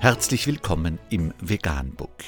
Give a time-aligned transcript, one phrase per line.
[0.00, 2.22] Herzlich willkommen im Veganbook.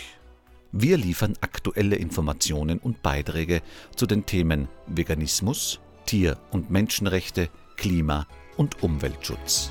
[0.72, 3.62] Wir liefern aktuelle Informationen und Beiträge
[3.94, 9.70] zu den Themen Veganismus, Tier- und Menschenrechte, Klima- und Umweltschutz.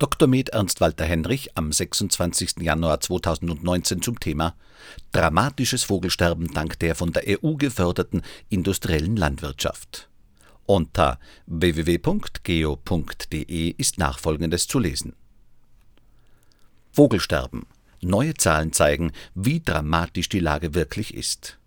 [0.00, 0.26] Dr.
[0.26, 2.56] Med Ernst Walter Henrich am 26.
[2.62, 4.56] Januar 2019 zum Thema
[5.12, 10.09] Dramatisches Vogelsterben dank der von der EU geförderten industriellen Landwirtschaft.
[10.70, 12.14] Unter www.geo.de
[13.76, 15.16] ist nachfolgendes zu lesen.
[16.92, 17.66] Vogelsterben.
[18.00, 21.58] Neue Zahlen zeigen, wie dramatisch die Lage wirklich ist.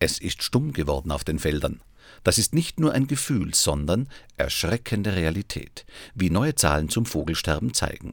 [0.00, 1.80] Es ist stumm geworden auf den Feldern.
[2.24, 4.06] Das ist nicht nur ein Gefühl, sondern
[4.36, 8.12] erschreckende Realität, wie neue Zahlen zum Vogelsterben zeigen.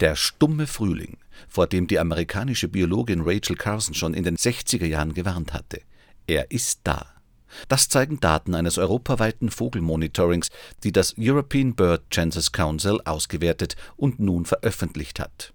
[0.00, 1.16] Der stumme Frühling,
[1.48, 5.80] vor dem die amerikanische Biologin Rachel Carson schon in den 60er Jahren gewarnt hatte,
[6.26, 7.19] er ist da.
[7.68, 10.48] Das zeigen Daten eines europaweiten Vogelmonitorings,
[10.84, 15.52] die das European Bird Census Council ausgewertet und nun veröffentlicht hat.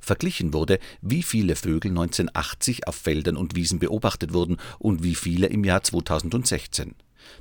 [0.00, 5.46] Verglichen wurde, wie viele Vögel 1980 auf Feldern und Wiesen beobachtet wurden und wie viele
[5.46, 6.94] im Jahr 2016.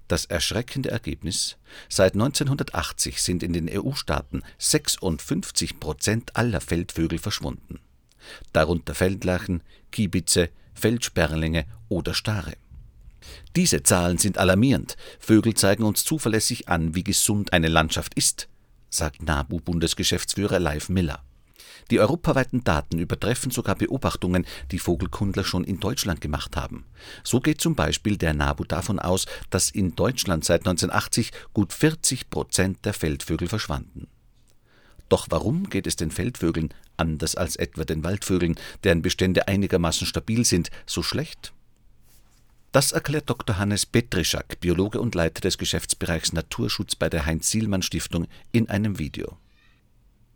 [0.07, 1.57] Das erschreckende Ergebnis:
[1.89, 7.79] Seit 1980 sind in den EU-Staaten 56 Prozent aller Feldvögel verschwunden.
[8.53, 12.53] Darunter Feldlerchen, Kiebitze, Feldsperlinge oder Stare.
[13.55, 14.97] Diese Zahlen sind alarmierend.
[15.19, 18.47] Vögel zeigen uns zuverlässig an, wie gesund eine Landschaft ist,
[18.89, 21.23] sagt NABU-Bundesgeschäftsführer Leif Miller.
[21.91, 26.85] Die europaweiten Daten übertreffen sogar Beobachtungen, die Vogelkundler schon in Deutschland gemacht haben.
[27.23, 32.29] So geht zum Beispiel der NABU davon aus, dass in Deutschland seit 1980 gut 40
[32.29, 34.07] Prozent der Feldvögel verschwanden.
[35.09, 40.43] Doch warum geht es den Feldvögeln, anders als etwa den Waldvögeln, deren Bestände einigermaßen stabil
[40.45, 41.53] sind, so schlecht?
[42.75, 43.57] Das erklärt Dr.
[43.57, 49.37] Hannes Petrischak, Biologe und Leiter des Geschäftsbereichs Naturschutz bei der Heinz-Sielmann-Stiftung, in einem Video.